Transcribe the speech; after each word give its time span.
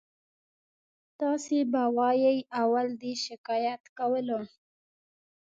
تاسې 1.19 1.57
به 1.71 1.83
وایئ 1.97 2.37
اول 2.63 2.87
دې 3.01 3.13
شکایت 3.25 3.81
کولو. 3.97 4.41